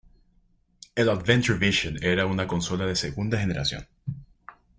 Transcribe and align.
El 0.95 1.09
Adventure 1.09 1.59
Vision 1.59 1.99
era 2.03 2.25
una 2.25 2.47
consola 2.47 2.87
de 2.87 2.95
segunda 2.95 3.39
generación. 3.39 3.87